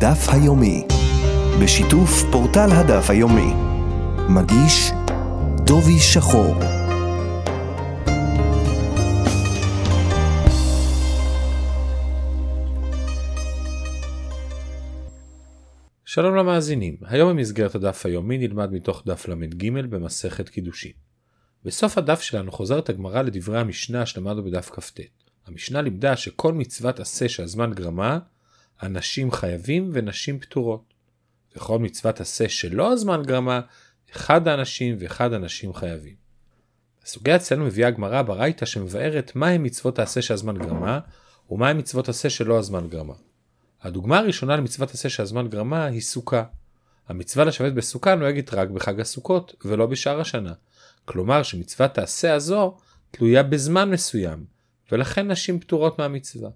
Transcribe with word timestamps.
הדף 0.00 0.28
היומי, 0.28 0.86
בשיתוף 1.62 2.10
פורטל 2.32 2.68
הדף 2.72 3.10
היומי. 3.10 3.52
מגיש 4.28 4.90
דובי 5.66 5.98
שחור. 5.98 6.54
שלום 16.04 16.34
למאזינים, 16.34 16.96
היום 17.04 17.30
במסגרת 17.30 17.74
הדף 17.74 18.06
היומי 18.06 18.38
נלמד 18.38 18.72
מתוך 18.72 19.02
דף 19.06 19.28
ל"ג 19.28 19.70
במסכת 19.90 20.48
קידושין. 20.48 20.92
בסוף 21.64 21.98
הדף 21.98 22.20
שלנו 22.20 22.52
חוזרת 22.52 22.88
הגמרא 22.88 23.22
לדברי 23.22 23.60
המשנה 23.60 24.06
שלמדנו 24.06 24.44
בדף 24.44 24.70
כ"ט. 24.70 25.00
המשנה 25.46 25.82
לימדה 25.82 26.16
שכל 26.16 26.52
מצוות 26.52 27.00
עשה 27.00 27.28
שהזמן 27.28 27.72
גרמה, 27.72 28.18
אנשים 28.82 29.32
חייבים 29.32 29.90
ונשים 29.92 30.38
פטורות. 30.38 30.94
וכל 31.56 31.78
מצוות 31.78 32.20
עשה 32.20 32.48
שלא 32.48 32.92
הזמן 32.92 33.22
גרמה, 33.26 33.60
אחד 34.16 34.48
האנשים 34.48 34.96
ואחד 34.98 35.32
הנשים 35.32 35.74
חייבים. 35.74 36.14
הסוגיה 37.04 37.36
אצלנו 37.36 37.64
מביאה 37.64 37.88
הגמרא 37.88 38.22
ברייתא 38.22 38.66
שמבארת 38.66 39.36
מהם 39.36 39.62
מצוות 39.62 39.98
העשה 39.98 40.22
שהזמן 40.22 40.58
גרמה, 40.58 41.00
ומהם 41.50 41.78
מצוות 41.78 42.08
עשה 42.08 42.30
שלא 42.30 42.58
הזמן 42.58 42.88
גרמה. 42.88 43.14
הדוגמה 43.82 44.18
הראשונה 44.18 44.56
למצוות 44.56 44.90
עשה 44.90 45.08
שהזמן 45.08 45.48
גרמה 45.48 45.84
היא 45.84 46.00
סוכה. 46.00 46.44
המצווה 47.08 47.44
לשבת 47.44 47.72
בסוכה 47.72 48.14
נוהגת 48.14 48.54
רק 48.54 48.68
בחג 48.68 49.00
הסוכות 49.00 49.54
ולא 49.64 49.86
בשאר 49.86 50.20
השנה. 50.20 50.52
כלומר 51.04 51.42
שמצוות 51.42 51.98
העשה 51.98 52.34
הזו 52.34 52.76
תלויה 53.10 53.42
בזמן 53.42 53.90
מסוים, 53.90 54.44
ולכן 54.92 55.30
נשים 55.30 55.60
פטורות 55.60 55.98
מהמצווה. 55.98 56.50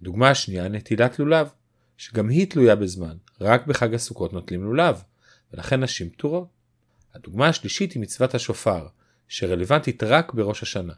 הדוגמה 0.00 0.30
השנייה 0.30 0.68
נטילת 0.68 1.18
לולב, 1.18 1.48
שגם 1.96 2.28
היא 2.28 2.50
תלויה 2.50 2.76
בזמן, 2.76 3.16
רק 3.40 3.66
בחג 3.66 3.94
הסוכות 3.94 4.32
נוטלים 4.32 4.64
לולב, 4.64 5.02
ולכן 5.52 5.82
נשים 5.82 6.10
פטורות. 6.10 6.48
הדוגמה 7.14 7.48
השלישית 7.48 7.92
היא 7.92 8.02
מצוות 8.02 8.34
השופר, 8.34 8.86
שרלוונטית 9.28 10.02
רק 10.02 10.34
בראש 10.34 10.62
השנה. 10.62 10.92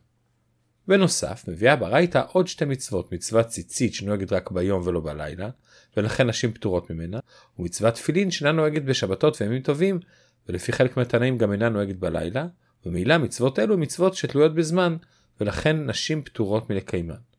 בנוסף, 0.89 1.45
מביאה 1.49 1.77
ברייתא 1.77 2.23
עוד 2.33 2.49
שתי 2.49 2.65
מצוות, 2.65 3.13
מצוות 3.13 3.47
ציצית 3.47 3.95
שנוהגת 3.95 4.33
רק 4.33 4.51
ביום 4.51 4.83
ולא 4.85 5.01
בלילה, 5.01 5.51
ולכן 5.97 6.27
נשים 6.27 6.53
פטורות 6.53 6.91
ממנה, 6.91 7.19
ומצוות 7.59 7.95
תפילין 7.95 8.31
שאינה 8.31 8.53
נוהגת 8.53 8.83
בשבתות 8.83 9.41
וימים 9.41 9.63
טובים, 9.63 10.01
ולפי 10.49 10.73
חלק 10.73 10.97
מהתנאים 10.97 11.39
גם 11.39 11.53
אינה 11.53 11.69
נוהגת 11.69 11.97
בלילה, 11.97 12.47
ומילא 12.87 13.19
מצוות 13.19 13.59
אלו 13.59 13.79
מצוות 13.79 14.15
שתלויות 14.15 14.55
בזמן, 14.55 14.97
ולכן 15.41 15.91
נשים 15.91 16.23
פטורות 16.23 16.71
מלקיימן. 16.71 17.30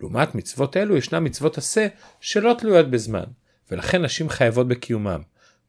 לעומת 0.00 0.34
מצוות 0.34 0.76
אלו 0.76 0.96
ישנן 0.96 1.26
מצוות 1.26 1.58
עשה 1.58 1.86
שלא 2.20 2.54
תלויות 2.58 2.90
בזמן, 2.90 3.24
ולכן 3.70 4.02
נשים 4.04 4.28
חייבות 4.28 4.68
בקיומם, 4.68 5.20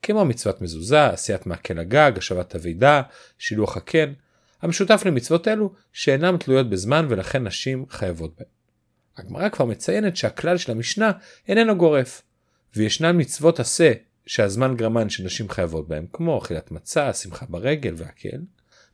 כמו 0.02 0.26
מצוות 0.26 0.62
מזוזה, 0.62 1.08
עשיית 1.08 1.46
מעקל 1.46 1.80
הגג, 1.80 2.12
השבת 2.18 2.56
אבידה, 2.56 3.02
שילוח 3.38 3.78
הקן, 3.78 4.14
המשותף 4.62 5.04
למצוות 5.06 5.48
אלו 5.48 5.74
שאינן 5.94 6.38
תלויות 6.38 6.70
בזמן 6.70 7.06
ולכן 7.10 7.48
נשים 7.48 7.86
חייבות 7.90 8.36
בהן. 8.38 8.48
הגמרא 9.18 9.50
כבר 9.50 9.66
מציינת 9.66 10.18
שהכלל 10.18 10.58
של 10.58 10.72
המשנה 10.72 11.12
איננו 11.48 11.78
גורף, 11.78 12.22
וישנן 12.76 13.22
מצוות 13.22 13.60
עשה 13.60 13.92
שהזמן 14.26 14.76
גרמן 14.76 15.10
שנשים 15.10 15.50
חייבות 15.50 15.88
בהם, 15.88 16.06
כמו 16.14 16.38
אכילת 16.38 16.72
מצה, 16.72 17.14
שמחה 17.14 17.46
ברגל 17.50 17.94
והקל. 17.98 18.40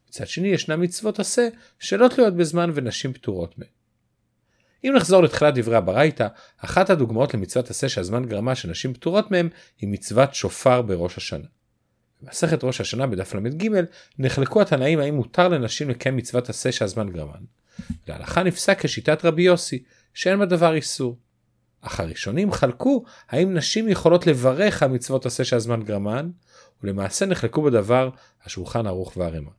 מצד 0.10 0.28
שני 0.28 0.48
ישנן 0.48 0.84
מצוות 0.84 1.20
עשה 1.20 1.48
שלא 1.80 2.08
תלויות 2.08 2.36
בזמן 2.36 2.72
ונשים 2.74 3.14
פטורות 3.14 3.58
מהן. 3.58 3.75
אם 4.86 4.94
נחזור 4.96 5.24
לתחילת 5.24 5.54
דברי 5.58 5.76
הברייתא, 5.76 6.28
אחת 6.58 6.90
הדוגמאות 6.90 7.34
למצוות 7.34 7.70
עשה 7.70 7.90
שהזמן 7.90 8.26
גרמה 8.26 8.56
שנשים 8.56 8.94
פטורות 8.94 9.32
מהם 9.32 9.50
היא 9.82 9.90
מצוות 9.90 10.36
שופר 10.36 10.82
בראש 10.82 11.18
השנה. 11.18 11.46
במסכת 12.22 12.64
ראש 12.64 12.82
השנה 12.82 13.08
בדף 13.08 13.36
ל"ג 13.36 13.70
נחלקו 14.20 14.62
התנאים 14.62 15.00
האם 15.00 15.16
מותר 15.16 15.48
לנשים 15.48 15.90
לקיים 15.90 16.18
מצוות 16.18 16.50
עשה 16.50 16.72
שהזמן 16.72 17.10
גרמן. 17.10 17.44
להלכה 18.08 18.44
נפסק 18.44 18.86
כשיטת 18.86 19.26
רבי 19.26 19.42
יוסי, 19.42 19.84
שאין 20.14 20.40
בדבר 20.40 20.74
איסור. 20.74 21.18
אך 21.82 22.00
הראשונים 22.00 22.52
חלקו 22.52 23.04
האם 23.30 23.54
נשים 23.54 23.90
יכולות 23.90 24.28
לברך 24.28 24.84
על 24.84 24.90
מצוות 24.90 25.26
עשה 25.26 25.44
שהזמן 25.44 25.84
גרמן, 25.84 26.30
ולמעשה 26.84 27.26
נחלקו 27.26 27.62
בדבר 27.62 28.10
השולחן 28.46 28.88
ערוך 28.88 29.18
והרמ"א. 29.18 29.52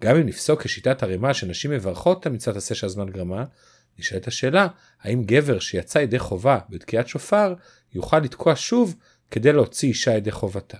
גם 0.00 0.16
אם 0.16 0.26
נפסוק 0.26 0.62
כשיטת 0.62 1.02
הרמ"א 1.02 1.32
שנשים 1.32 1.70
מברכות 1.70 2.26
על 2.26 2.32
מצוות 2.32 2.56
עשה 2.56 2.74
שהזמן 2.74 3.10
גרמה, 3.10 3.44
נשאלת 3.98 4.26
השאלה 4.26 4.66
האם 5.00 5.22
גבר 5.24 5.58
שיצא 5.58 5.98
ידי 5.98 6.18
חובה 6.18 6.58
בתקיעת 6.68 7.08
שופר 7.08 7.54
יוכל 7.94 8.18
לתקוע 8.18 8.52
שוב 8.56 8.96
כדי 9.30 9.52
להוציא 9.52 9.88
אישה 9.88 10.16
ידי 10.16 10.30
חובתה. 10.30 10.78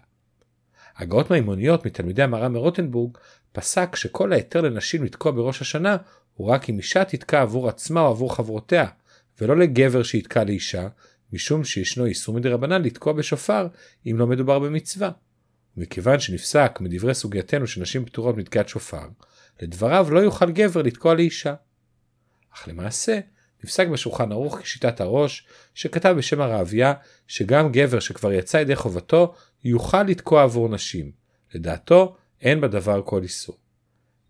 הגאות 0.97 1.31
מימוניות 1.31 1.87
מתלמידי 1.87 2.22
המראה 2.22 2.48
מרוטנבורג 2.48 3.19
פסק 3.53 3.97
שכל 3.97 4.32
ההיתר 4.32 4.60
לנשים 4.60 5.04
לתקוע 5.04 5.32
בראש 5.32 5.60
השנה 5.60 5.97
הוא 6.34 6.48
רק 6.48 6.71
אם 6.71 6.78
אישה 6.78 7.04
תתקע 7.04 7.43
עבור 7.43 7.69
עצמה 7.69 8.00
או 8.00 8.06
עבור 8.06 8.34
חברותיה, 8.34 8.87
ולא 9.41 9.56
לגבר 9.56 10.03
שיתקע 10.03 10.44
לאישה, 10.44 10.88
משום 11.32 11.65
שישנו 11.65 12.04
איסור 12.04 12.34
מדי 12.34 12.48
רבנן 12.48 12.82
לתקוע 12.82 13.12
בשופר 13.12 13.66
אם 14.06 14.16
לא 14.19 14.27
מדובר 14.27 14.59
במצווה. 14.59 15.10
ומכיוון 15.77 16.21
שנפסק 16.21 16.78
מדברי 16.81 17.15
סוגייתנו 17.15 17.66
שנשים 17.66 18.04
פטורות 18.04 18.37
מתקיעת 18.37 18.69
שופר, 18.69 19.09
לדבריו 19.62 20.06
לא 20.10 20.21
יוכל 20.21 20.50
גבר 20.50 20.82
לתקוע 20.82 21.15
לאישה. 21.15 21.54
אך 22.55 22.69
למעשה, 22.69 23.21
נפסק 23.65 23.88
בשולחן 23.88 24.33
ערוך 24.33 24.59
כשיטת 24.61 25.00
הראש, 25.00 25.47
שכתב 25.75 26.15
בשם 26.19 26.41
הרעביה, 26.41 26.93
שגם 27.27 27.72
גבר 27.72 28.00
שכבר 28.00 28.33
יצא 28.33 28.56
ידי 28.56 28.77
חובתו, 28.77 29.34
יוכל 29.65 30.03
לתקוע 30.03 30.43
עבור 30.43 30.69
נשים. 30.69 31.10
לדעתו, 31.55 32.16
אין 32.41 32.60
בדבר 32.60 33.03
כל 33.05 33.22
איסור. 33.22 33.56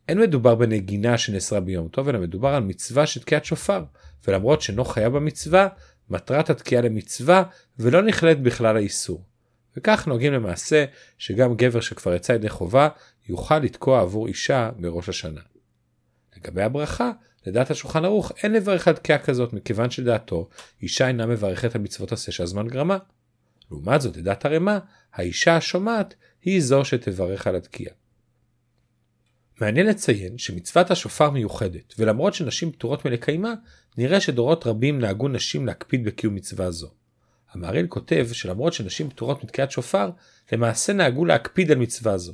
אין 0.08 0.20
מדובר 0.20 0.54
בנגינה 0.54 1.18
שנאסרה 1.18 1.60
ביום 1.60 1.88
טוב, 1.88 2.08
אלא 2.08 2.18
מדובר 2.18 2.48
על 2.48 2.62
מצווה 2.62 3.06
של 3.06 3.20
תקיעת 3.20 3.44
שופר, 3.44 3.84
ולמרות 4.28 4.62
שאינו 4.62 4.84
חייב 4.84 5.12
במצווה, 5.12 5.68
מטרת 6.10 6.50
התקיעה 6.50 6.82
למצווה, 6.82 7.42
ולא 7.78 8.02
נכללת 8.02 8.42
בכלל 8.42 8.76
האיסור. 8.76 9.24
וכך 9.76 10.06
נוהגים 10.06 10.32
למעשה 10.32 10.84
שגם 11.18 11.54
גבר 11.54 11.80
שכבר 11.80 12.14
יצא 12.14 12.32
ידי 12.32 12.48
חובה, 12.48 12.88
יוכל 13.28 13.58
לתקוע 13.58 14.00
עבור 14.00 14.26
אישה 14.26 14.70
בראש 14.76 15.08
השנה. 15.08 15.40
לגבי 16.44 16.62
הברכה, 16.62 17.10
לדעת 17.46 17.70
השולחן 17.70 18.04
ערוך 18.04 18.32
אין 18.42 18.52
לברך 18.52 18.88
על 18.88 18.94
תקיעה 18.94 19.18
כזאת 19.18 19.52
מכיוון 19.52 19.90
שלדעתו 19.90 20.48
אישה 20.82 21.08
אינה 21.08 21.26
מברכת 21.26 21.74
על 21.74 21.80
מצוות 21.80 22.12
עשה 22.12 22.32
שהזמן 22.32 22.68
גרמה. 22.68 22.98
לעומת 23.70 24.00
זאת 24.00 24.16
לדעת 24.16 24.44
הרמ"א 24.44 24.78
האישה 25.12 25.56
השומעת 25.56 26.14
היא 26.42 26.60
זו 26.60 26.84
שתברך 26.84 27.46
על 27.46 27.56
התקיעה. 27.56 27.94
מעניין 29.60 29.86
לציין 29.86 30.38
שמצוות 30.38 30.90
השופר 30.90 31.30
מיוחדת 31.30 31.94
ולמרות 31.98 32.34
שנשים 32.34 32.72
פטורות 32.72 33.04
מלקיימה 33.04 33.54
נראה 33.98 34.20
שדורות 34.20 34.66
רבים 34.66 34.98
נהגו 34.98 35.28
נשים 35.28 35.66
להקפיד 35.66 36.04
בקיום 36.04 36.34
מצווה 36.34 36.70
זו. 36.70 36.90
המהרי"ל 37.50 37.86
כותב 37.86 38.28
שלמרות 38.32 38.72
שנשים 38.72 39.10
פטורות 39.10 39.44
מתקיעת 39.44 39.70
שופר 39.70 40.10
למעשה 40.52 40.92
נהגו 40.92 41.24
להקפיד 41.24 41.70
על 41.70 41.78
מצווה 41.78 42.18
זו. 42.18 42.32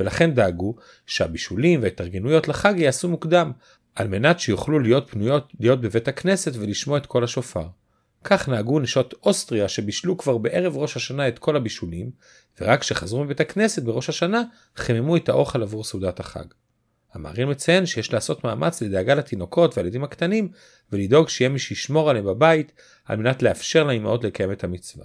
ולכן 0.00 0.34
דאגו 0.34 0.74
שהבישולים 1.06 1.82
וההתארגנויות 1.82 2.48
לחג 2.48 2.74
ייעשו 2.76 3.08
מוקדם 3.08 3.52
על 3.94 4.08
מנת 4.08 4.40
שיוכלו 4.40 4.78
להיות 4.78 5.10
פנויות 5.10 5.52
להיות 5.60 5.80
בבית 5.80 6.08
הכנסת 6.08 6.52
ולשמוע 6.56 6.98
את 6.98 7.06
כל 7.06 7.24
השופר. 7.24 7.66
כך 8.24 8.48
נהגו 8.48 8.80
נשות 8.80 9.14
אוסטריה 9.22 9.68
שבישלו 9.68 10.16
כבר 10.16 10.38
בערב 10.38 10.76
ראש 10.76 10.96
השנה 10.96 11.28
את 11.28 11.38
כל 11.38 11.56
הבישולים, 11.56 12.10
ורק 12.60 12.80
כשחזרו 12.80 13.24
מבית 13.24 13.40
הכנסת 13.40 13.82
בראש 13.82 14.08
השנה 14.08 14.42
חיממו 14.76 15.16
את 15.16 15.28
האוכל 15.28 15.62
עבור 15.62 15.84
סעודת 15.84 16.20
החג. 16.20 16.44
המהר"ל 17.12 17.44
מציין 17.44 17.86
שיש 17.86 18.12
לעשות 18.12 18.44
מאמץ 18.44 18.82
לדאגה 18.82 19.14
לתינוקות 19.14 19.76
והילדים 19.78 20.04
הקטנים 20.04 20.48
ולדאוג 20.92 21.28
שיהיה 21.28 21.48
מי 21.48 21.58
שישמור 21.58 22.10
עליהם 22.10 22.24
בבית 22.24 22.72
על 23.04 23.16
מנת 23.16 23.42
לאפשר 23.42 23.84
לאמהות 23.84 24.24
לקיים 24.24 24.52
את 24.52 24.64
המצווה. 24.64 25.04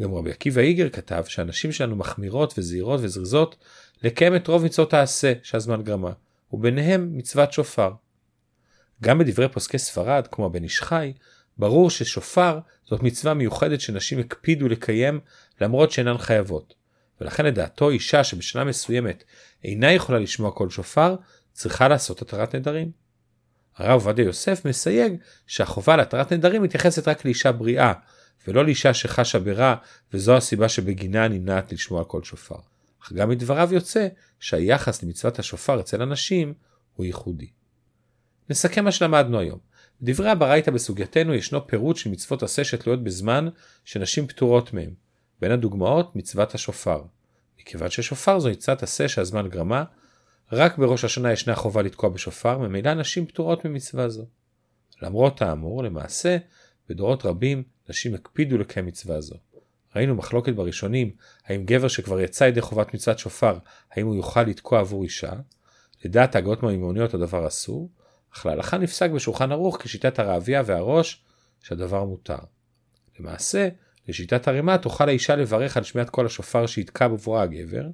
גם 0.00 0.14
רבי 0.14 0.30
עקיבא 0.30 0.60
איגר 0.60 0.88
כתב 0.88 1.24
שהנשים 1.26 1.72
שלנו 1.72 1.96
מחמירות 1.96 2.54
וזהירות 2.58 3.00
וזריזות 3.02 3.56
לקיים 4.02 4.36
את 4.36 4.48
רוב 4.48 4.64
מצוות 4.64 4.94
העשה 4.94 5.32
שהזמן 5.42 5.82
גרמה, 5.82 6.12
וביניהם 6.52 7.10
מצוות 7.18 7.52
שופר. 7.52 7.92
גם 9.02 9.18
בדברי 9.18 9.48
פוסקי 9.48 9.78
ספרד, 9.78 10.26
כמו 10.30 10.46
הבן 10.46 10.64
איש 10.64 10.80
חי, 10.80 11.12
ברור 11.58 11.90
ששופר 11.90 12.58
זאת 12.84 13.02
מצווה 13.02 13.34
מיוחדת 13.34 13.80
שנשים 13.80 14.18
הקפידו 14.18 14.68
לקיים 14.68 15.20
למרות 15.60 15.90
שאינן 15.90 16.18
חייבות, 16.18 16.74
ולכן 17.20 17.44
לדעתו 17.44 17.90
אישה 17.90 18.24
שבשנה 18.24 18.64
מסוימת 18.64 19.24
אינה 19.64 19.92
יכולה 19.92 20.18
לשמוע 20.18 20.50
קול 20.50 20.70
שופר, 20.70 21.16
צריכה 21.52 21.88
לעשות 21.88 22.22
התרת 22.22 22.54
נדרים. 22.54 22.90
הרב 23.76 23.90
עובדיה 23.90 24.24
יוסף 24.24 24.64
מסייג 24.64 25.16
שהחובה 25.46 25.96
להתרת 25.96 26.32
נדרים 26.32 26.62
מתייחסת 26.62 27.08
רק 27.08 27.24
לאישה 27.24 27.52
בריאה, 27.52 27.92
ולא 28.48 28.64
לאישה 28.64 28.94
שחשה 28.94 29.38
ברע, 29.38 29.74
וזו 30.12 30.36
הסיבה 30.36 30.68
שבגינה 30.68 31.28
נמנעת 31.28 31.72
לשמוע 31.72 32.04
קול 32.04 32.22
שופר. 32.22 32.56
אך 33.02 33.12
גם 33.12 33.28
מדבריו 33.28 33.68
יוצא 33.72 34.08
שהיחס 34.40 35.02
למצוות 35.02 35.38
השופר 35.38 35.80
אצל 35.80 36.02
הנשים 36.02 36.54
הוא 36.94 37.06
ייחודי. 37.06 37.50
נסכם 38.50 38.84
מה 38.84 38.92
שלמדנו 38.92 39.38
היום. 39.38 39.58
בדברי 40.02 40.30
הברייתא 40.30 40.70
בסוגייתנו 40.70 41.34
ישנו 41.34 41.66
פירוט 41.66 41.96
של 41.96 42.10
מצוות 42.10 42.42
עשה 42.42 42.64
שתלויות 42.64 43.04
בזמן 43.04 43.48
שנשים 43.84 44.26
פטורות 44.26 44.72
מהם. 44.72 44.90
בין 45.40 45.52
הדוגמאות 45.52 46.16
מצוות 46.16 46.54
השופר. 46.54 47.02
מכיוון 47.60 47.90
ששופר 47.90 48.40
זו 48.40 48.50
מצוות 48.50 48.82
עשה 48.82 49.08
שהזמן 49.08 49.48
גרמה, 49.48 49.84
רק 50.52 50.78
בראש 50.78 51.04
השנה 51.04 51.32
ישנה 51.32 51.54
חובה 51.54 51.82
לתקוע 51.82 52.10
בשופר, 52.10 52.58
ממילא 52.58 52.94
נשים 52.94 53.26
פטורות 53.26 53.64
ממצווה 53.64 54.08
זו. 54.08 54.26
למרות 55.02 55.42
האמור, 55.42 55.84
למעשה, 55.84 56.36
בדורות 56.90 57.26
רבים 57.26 57.62
נשים 57.88 58.14
הקפידו 58.14 58.58
לקיים 58.58 58.86
מצווה 58.86 59.20
זו. 59.20 59.36
ראינו 59.96 60.14
מחלוקת 60.14 60.52
בראשונים, 60.52 61.10
האם 61.44 61.64
גבר 61.64 61.88
שכבר 61.88 62.20
יצא 62.20 62.44
ידי 62.44 62.60
חובת 62.60 62.94
מצוות 62.94 63.18
שופר, 63.18 63.58
האם 63.92 64.06
הוא 64.06 64.16
יוכל 64.16 64.42
לתקוע 64.42 64.80
עבור 64.80 65.04
אישה. 65.04 65.32
לדעת 66.04 66.34
ההגות 66.34 66.62
מהמימוניות 66.62 67.14
הדבר 67.14 67.46
אסור, 67.46 67.90
אך 68.34 68.46
להלכה 68.46 68.78
נפסק 68.78 69.10
בשולחן 69.10 69.52
ערוך 69.52 69.82
כשיטת 69.82 70.18
הרעביה 70.18 70.62
והראש 70.66 71.24
שהדבר 71.62 72.04
מותר. 72.04 72.38
למעשה, 73.18 73.68
לשיטת 74.08 74.48
הרימה 74.48 74.78
תוכל 74.78 75.08
האישה 75.08 75.36
לברך 75.36 75.76
על 75.76 75.82
שמיעת 75.82 76.10
כל 76.10 76.26
השופר 76.26 76.66
שיתקע 76.66 77.08
בבואה 77.08 77.42
הגבר, 77.42 77.86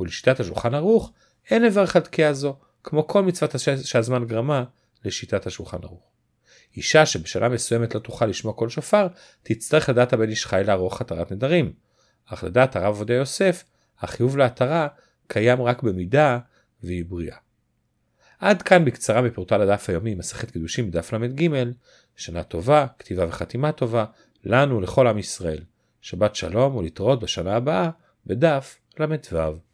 ולשיטת 0.00 0.40
השולחן 0.40 0.74
ערוך 0.74 1.12
אין 1.50 1.62
לברך 1.62 1.96
על 1.96 2.02
תקיעה 2.02 2.32
זו, 2.32 2.56
כמו 2.84 3.06
כל 3.06 3.22
מצוות 3.22 3.54
שהזמן 3.84 4.24
גרמה 4.24 4.64
לשיטת 5.04 5.46
השולחן 5.46 5.78
ערוך. 5.82 6.15
אישה 6.76 7.06
שבשנה 7.06 7.48
מסוימת 7.48 7.94
לא 7.94 8.00
תוכל 8.00 8.26
לשמוע 8.26 8.54
כל 8.54 8.68
שופר, 8.68 9.06
תצטרך 9.42 9.88
לדעת 9.88 10.12
הבן 10.12 10.28
איש 10.28 10.46
חי 10.46 10.62
לערוך 10.66 11.00
התרת 11.00 11.32
נדרים. 11.32 11.72
אך 12.26 12.44
לדעת 12.44 12.76
הרב 12.76 12.86
עובדיה 12.86 13.16
יוסף, 13.16 13.64
החיוב 14.00 14.36
להתרה 14.36 14.88
קיים 15.26 15.62
רק 15.62 15.82
במידה 15.82 16.38
והיא 16.82 17.04
בריאה. 17.04 17.36
עד 18.38 18.62
כאן 18.62 18.84
בקצרה 18.84 19.22
מפורטל 19.22 19.60
הדף 19.60 19.88
היומי 19.88 20.14
מסכת 20.14 20.50
קידושים 20.50 20.90
בדף 20.90 21.12
ל"ג, 21.12 21.48
שנה 22.16 22.42
טובה, 22.42 22.86
כתיבה 22.98 23.28
וחתימה 23.28 23.72
טובה, 23.72 24.04
לנו 24.44 24.80
לכל 24.80 25.06
עם 25.06 25.18
ישראל. 25.18 25.60
שבת 26.00 26.36
שלום 26.36 26.76
ולהתראות 26.76 27.20
בשנה 27.20 27.56
הבאה 27.56 27.90
בדף 28.26 28.78
ל"ו. 28.98 29.65